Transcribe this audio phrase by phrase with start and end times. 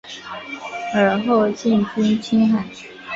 [0.95, 2.65] 尔后进军青海。